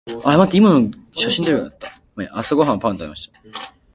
[0.23, 0.23] 朝
[2.55, 3.73] ごはんはパンを食べました。